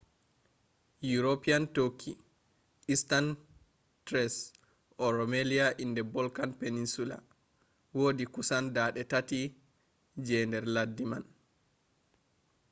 [1.13, 2.13] european turkey
[2.93, 3.27] eastern
[4.05, 4.39] thrace
[5.03, 7.17] or rumelia in the balkan peninsula
[7.97, 9.53] wodi kusan 3%
[10.25, 11.25] je nder laddi mai